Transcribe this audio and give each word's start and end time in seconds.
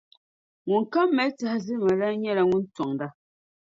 ŋunkam 0.69 1.07
mali 1.15 1.31
tɛhizilimalana 1.37 2.17
nyɛla 2.21 2.43
ŋun 2.49 2.63
tɔŋda. 2.75 3.07